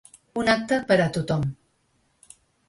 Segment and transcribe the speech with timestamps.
[0.43, 1.45] Un acte ‘per a tothom’